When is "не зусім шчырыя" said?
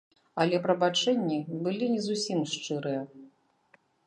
1.93-3.01